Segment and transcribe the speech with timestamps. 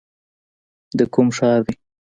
[0.97, 1.75] د کوم ښار دی؟